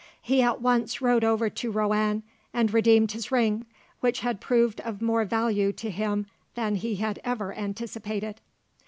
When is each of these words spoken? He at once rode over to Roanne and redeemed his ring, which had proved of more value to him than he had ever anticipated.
He 0.19 0.41
at 0.41 0.59
once 0.61 0.99
rode 0.99 1.23
over 1.23 1.47
to 1.47 1.69
Roanne 1.69 2.23
and 2.55 2.73
redeemed 2.73 3.11
his 3.11 3.31
ring, 3.31 3.67
which 3.99 4.21
had 4.21 4.41
proved 4.41 4.81
of 4.81 4.99
more 4.99 5.25
value 5.25 5.71
to 5.73 5.91
him 5.91 6.25
than 6.55 6.73
he 6.77 6.95
had 6.95 7.19
ever 7.23 7.53
anticipated. 7.53 8.41